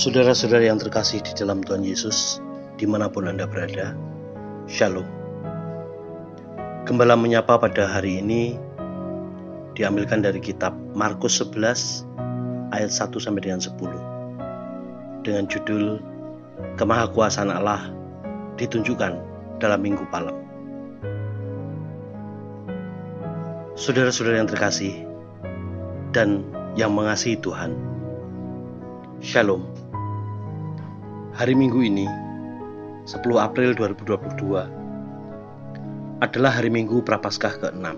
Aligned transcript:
Saudara-saudara 0.00 0.64
yang 0.64 0.80
terkasih 0.80 1.20
di 1.20 1.36
dalam 1.36 1.60
Tuhan 1.60 1.84
Yesus, 1.84 2.40
di 2.80 2.88
mana 2.88 3.12
pun 3.12 3.28
Anda 3.28 3.44
berada, 3.44 3.92
Shalom. 4.64 5.04
Gembala 6.88 7.20
menyapa 7.20 7.60
pada 7.60 7.84
hari 7.84 8.24
ini 8.24 8.56
diambilkan 9.76 10.24
dari 10.24 10.40
kitab 10.40 10.72
Markus 10.96 11.36
11 11.44 12.08
ayat 12.72 12.88
1 12.88 13.12
sampai 13.12 13.44
dengan 13.44 13.60
10 13.60 13.76
dengan 15.20 15.44
judul 15.52 16.00
Kemahakuasaan 16.80 17.52
Allah 17.52 17.92
ditunjukkan 18.56 19.20
dalam 19.60 19.84
Minggu 19.84 20.08
Palem. 20.08 20.32
Saudara-saudara 23.76 24.40
yang 24.40 24.48
terkasih 24.48 25.04
dan 26.16 26.40
yang 26.72 26.96
mengasihi 26.96 27.36
Tuhan, 27.36 27.76
Shalom. 29.20 29.79
Hari 31.40 31.56
Minggu 31.56 31.80
ini, 31.80 32.04
10 33.08 33.16
April 33.40 33.72
2022, 33.72 36.20
adalah 36.20 36.52
hari 36.52 36.68
Minggu 36.68 37.00
Prapaskah 37.00 37.56
ke-6. 37.64 37.96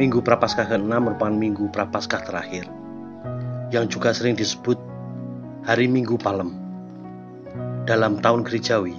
Minggu 0.00 0.24
Prapaskah 0.24 0.72
ke-6 0.72 0.88
merupakan 0.88 1.36
Minggu 1.36 1.68
Prapaskah 1.68 2.24
terakhir, 2.24 2.64
yang 3.76 3.92
juga 3.92 4.16
sering 4.16 4.40
disebut 4.40 4.80
Hari 5.68 5.84
Minggu 5.84 6.16
Palem. 6.16 6.56
Dalam 7.84 8.24
tahun 8.24 8.48
gerejawi, 8.48 8.96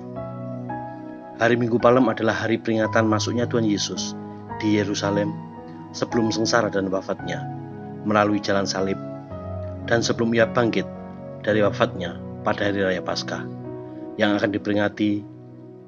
Hari 1.42 1.58
Minggu 1.58 1.82
Palem 1.82 2.06
adalah 2.06 2.38
hari 2.38 2.62
peringatan 2.62 3.10
masuknya 3.10 3.50
Tuhan 3.50 3.66
Yesus 3.66 4.14
di 4.62 4.78
Yerusalem 4.78 5.34
sebelum 5.98 6.30
sengsara 6.30 6.70
dan 6.70 6.94
wafatnya 6.94 7.42
melalui 8.06 8.38
jalan 8.38 8.70
salib 8.70 9.02
dan 9.90 10.06
sebelum 10.06 10.30
ia 10.38 10.46
bangkit 10.46 10.86
dari 11.42 11.66
wafatnya 11.66 12.27
pada 12.42 12.70
hari 12.70 12.84
raya 12.84 13.02
Paskah 13.02 13.46
yang 14.18 14.34
akan 14.38 14.54
diperingati 14.54 15.22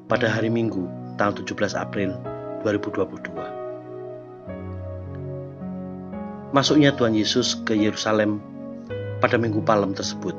pada 0.09 0.30
hari 0.30 0.50
Minggu 0.50 0.86
tanggal 1.17 1.42
17 1.45 1.78
April 1.78 2.16
2022. 2.66 3.33
Masuknya 6.50 6.89
Tuhan 6.97 7.14
Yesus 7.14 7.61
ke 7.61 7.77
Yerusalem 7.77 8.42
pada 9.22 9.38
Minggu 9.38 9.61
Palem 9.61 9.94
tersebut 9.94 10.33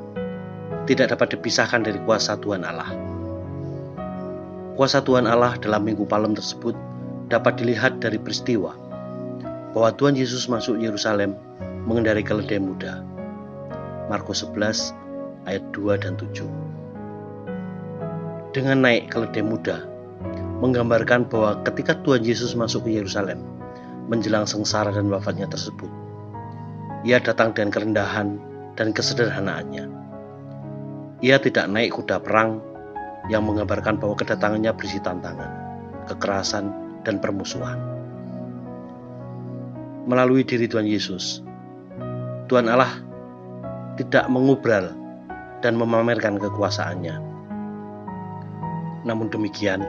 tidak 0.89 1.15
dapat 1.15 1.39
dipisahkan 1.39 1.87
dari 1.87 2.01
kuasa 2.03 2.35
Tuhan 2.41 2.67
Allah. 2.67 2.91
Kuasa 4.75 4.99
Tuhan 4.99 5.29
Allah 5.29 5.55
dalam 5.61 5.87
Minggu 5.87 6.03
Palem 6.09 6.35
tersebut 6.35 6.75
dapat 7.31 7.55
dilihat 7.61 8.03
dari 8.03 8.19
peristiwa 8.19 8.75
bahwa 9.71 9.95
Tuhan 9.95 10.19
Yesus 10.19 10.51
masuk 10.51 10.83
Yerusalem 10.83 11.31
mengendarai 11.87 12.27
keledai 12.27 12.59
muda 12.59 12.99
Markus 14.11 14.43
11 14.43 15.00
ayat 15.49 15.63
2 15.73 15.97
dan 15.97 16.13
7. 16.19 16.45
Dengan 18.51 18.83
naik 18.83 19.09
keledai 19.09 19.41
muda, 19.41 19.87
menggambarkan 20.61 21.25
bahwa 21.25 21.57
ketika 21.65 21.97
Tuhan 22.03 22.21
Yesus 22.21 22.53
masuk 22.53 22.85
ke 22.85 22.93
Yerusalem, 22.93 23.41
menjelang 24.11 24.45
sengsara 24.45 24.91
dan 24.93 25.09
wafatnya 25.09 25.47
tersebut, 25.49 25.89
ia 27.07 27.17
datang 27.17 27.55
dengan 27.55 27.73
kerendahan 27.73 28.37
dan 28.77 28.93
kesederhanaannya. 28.93 29.89
Ia 31.21 31.37
tidak 31.41 31.65
naik 31.69 31.97
kuda 31.97 32.21
perang 32.21 32.61
yang 33.29 33.45
menggambarkan 33.45 33.97
bahwa 33.97 34.17
kedatangannya 34.17 34.73
berisi 34.73 34.99
tantangan, 35.01 35.49
kekerasan, 36.09 36.69
dan 37.01 37.17
permusuhan. 37.17 37.77
Melalui 40.05 40.41
diri 40.45 40.65
Tuhan 40.65 40.85
Yesus, 40.85 41.45
Tuhan 42.49 42.65
Allah 42.69 42.99
tidak 43.97 44.25
mengubral 44.29 45.00
dan 45.61 45.77
memamerkan 45.77 46.41
kekuasaannya. 46.41 47.15
Namun 49.05 49.33
demikian, 49.33 49.81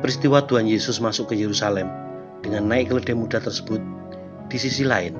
peristiwa 0.00 0.44
Tuhan 0.44 0.68
Yesus 0.68 1.00
masuk 1.00 1.32
ke 1.32 1.34
Yerusalem 1.36 1.88
dengan 2.40 2.68
naik 2.68 2.92
keledai 2.92 3.16
muda 3.16 3.40
tersebut 3.40 3.80
di 4.48 4.56
sisi 4.56 4.84
lain 4.84 5.16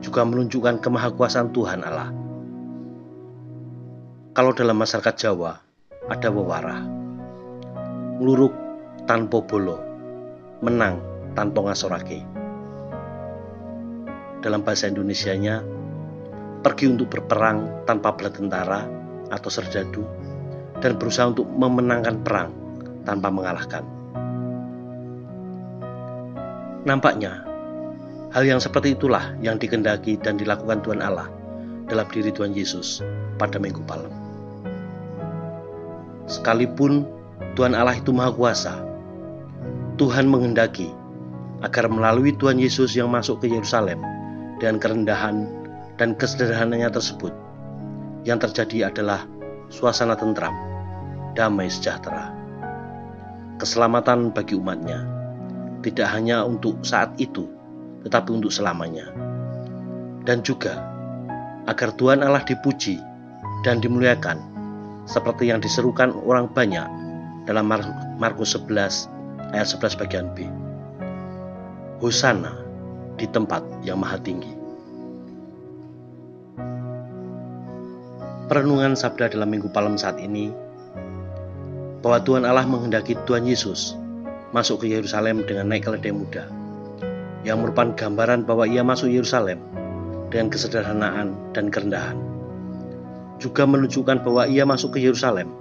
juga 0.00 0.24
menunjukkan 0.24 0.80
kemahakuasaan 0.80 1.52
Tuhan 1.54 1.82
Allah. 1.84 2.10
Kalau 4.30 4.54
dalam 4.54 4.78
masyarakat 4.78 5.14
Jawa 5.18 5.58
ada 6.08 6.28
wewarah, 6.30 6.80
ngluruk 8.22 8.54
tanpa 9.04 9.42
bolo, 9.44 9.78
menang 10.62 11.02
tanpa 11.34 11.66
ngasorake. 11.70 12.22
Dalam 14.40 14.64
bahasa 14.64 14.88
Indonesianya, 14.88 15.60
pergi 16.60 16.92
untuk 16.92 17.08
berperang 17.12 17.84
tanpa 17.88 18.12
bela 18.16 18.28
tentara 18.28 18.84
atau 19.32 19.48
serdadu, 19.48 20.04
dan 20.80 20.96
berusaha 20.96 21.30
untuk 21.32 21.48
memenangkan 21.48 22.20
perang 22.20 22.50
tanpa 23.04 23.28
mengalahkan. 23.32 23.84
Nampaknya, 26.84 27.44
hal 28.32 28.42
yang 28.44 28.60
seperti 28.60 28.96
itulah 28.96 29.36
yang 29.44 29.60
dikendaki 29.60 30.16
dan 30.16 30.40
dilakukan 30.40 30.80
Tuhan 30.80 31.00
Allah 31.04 31.28
dalam 31.88 32.08
diri 32.08 32.32
Tuhan 32.32 32.56
Yesus 32.56 33.04
pada 33.36 33.60
Minggu 33.60 33.84
Palem. 33.84 34.12
Sekalipun 36.30 37.04
Tuhan 37.58 37.76
Allah 37.76 37.98
itu 37.98 38.14
Maha 38.14 38.32
Kuasa, 38.32 38.74
Tuhan 40.00 40.30
menghendaki 40.30 40.88
agar 41.60 41.92
melalui 41.92 42.32
Tuhan 42.40 42.56
Yesus 42.56 42.96
yang 42.96 43.12
masuk 43.12 43.44
ke 43.44 43.52
Yerusalem 43.52 44.00
dengan 44.56 44.80
kerendahan 44.80 45.59
dan 46.00 46.16
kesederhanaannya 46.16 46.88
tersebut, 46.88 47.36
yang 48.24 48.40
terjadi 48.40 48.88
adalah 48.88 49.28
suasana 49.68 50.16
tentram, 50.16 50.56
damai 51.36 51.68
sejahtera, 51.68 52.32
keselamatan 53.60 54.32
bagi 54.32 54.56
umatnya, 54.56 55.04
tidak 55.84 56.08
hanya 56.08 56.40
untuk 56.48 56.80
saat 56.80 57.12
itu, 57.20 57.44
tetapi 58.08 58.32
untuk 58.32 58.48
selamanya. 58.48 59.12
Dan 60.24 60.40
juga 60.40 60.80
agar 61.68 61.92
Tuhan 62.00 62.24
Allah 62.24 62.48
dipuji 62.48 62.96
dan 63.60 63.84
dimuliakan 63.84 64.40
seperti 65.04 65.52
yang 65.52 65.60
diserukan 65.60 66.16
orang 66.24 66.48
banyak 66.48 66.88
dalam 67.44 67.68
Markus 68.16 68.56
11 68.56 69.52
ayat 69.52 69.68
11 69.68 70.00
bagian 70.00 70.32
B. 70.32 70.48
Hosana 72.00 72.56
di 73.20 73.28
tempat 73.28 73.60
yang 73.84 74.00
maha 74.00 74.16
tinggi. 74.16 74.59
Perenungan 78.50 78.98
sabda 78.98 79.30
dalam 79.30 79.46
Minggu 79.46 79.70
Palem 79.70 79.94
saat 79.94 80.18
ini 80.18 80.50
bahwa 82.02 82.18
Tuhan 82.26 82.42
Allah 82.42 82.66
menghendaki 82.66 83.14
Tuhan 83.22 83.46
Yesus 83.46 83.94
masuk 84.50 84.82
ke 84.82 84.90
Yerusalem 84.90 85.46
dengan 85.46 85.70
naik 85.70 85.86
keledai 85.86 86.10
muda 86.10 86.50
yang 87.46 87.62
merupakan 87.62 87.94
gambaran 87.94 88.42
bahwa 88.42 88.66
ia 88.66 88.82
masuk 88.82 89.06
Yerusalem 89.06 89.62
dengan 90.34 90.50
kesederhanaan 90.50 91.54
dan 91.54 91.70
kerendahan. 91.70 92.18
Juga 93.38 93.70
menunjukkan 93.70 94.26
bahwa 94.26 94.50
ia 94.50 94.66
masuk 94.66 94.98
ke 94.98 95.06
Yerusalem 95.06 95.54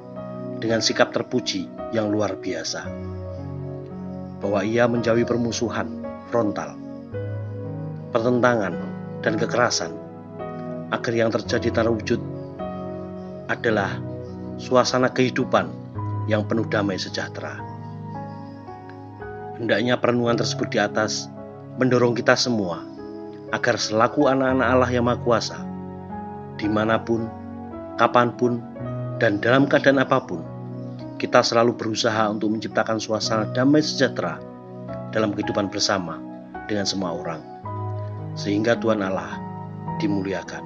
dengan 0.58 0.82
sikap 0.82 1.14
terpuji 1.14 1.70
yang 1.94 2.10
luar 2.10 2.42
biasa. 2.42 2.90
Bahwa 4.42 4.66
ia 4.66 4.90
menjauhi 4.90 5.30
permusuhan 5.30 6.02
frontal, 6.34 6.74
pertentangan, 8.10 8.74
dan 9.22 9.38
kekerasan 9.38 9.94
agar 10.90 11.14
yang 11.14 11.30
terjadi 11.30 11.70
terwujud 11.70 12.39
adalah 13.49 13.97
suasana 14.61 15.09
kehidupan 15.09 15.66
yang 16.29 16.46
penuh 16.46 16.69
damai 16.69 17.01
sejahtera. 17.01 17.57
Hendaknya 19.57 19.97
perenungan 19.97 20.37
tersebut 20.37 20.69
di 20.69 20.79
atas 20.79 21.28
mendorong 21.81 22.13
kita 22.13 22.37
semua 22.37 22.85
agar 23.49 23.75
selaku 23.81 24.29
anak-anak 24.29 24.67
Allah 24.69 24.90
yang 24.93 25.09
Maha 25.09 25.19
Kuasa, 25.25 25.59
di 26.61 26.69
mana 26.69 27.01
pun, 27.01 27.25
kapan 27.97 28.29
pun, 28.37 28.61
dan 29.17 29.41
dalam 29.41 29.66
keadaan 29.66 29.97
apa 29.97 30.22
pun, 30.22 30.46
kita 31.17 31.41
selalu 31.41 31.75
berusaha 31.75 32.29
untuk 32.29 32.53
menciptakan 32.53 33.01
suasana 33.01 33.49
damai 33.51 33.81
sejahtera 33.81 34.37
dalam 35.09 35.34
kehidupan 35.34 35.67
bersama 35.67 36.22
dengan 36.69 36.85
semua 36.85 37.17
orang, 37.17 37.41
sehingga 38.37 38.78
Tuhan 38.78 39.01
Allah 39.01 39.41
dimuliakan. 39.97 40.61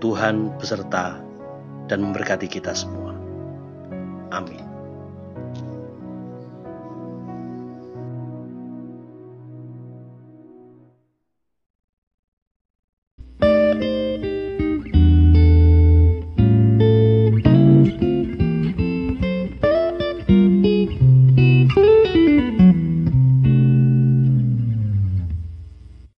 Tuhan 0.00 0.56
beserta 0.56 1.25
dan 1.86 2.02
memberkati 2.02 2.46
kita 2.50 2.74
semua. 2.74 3.14
Amin. 4.34 4.75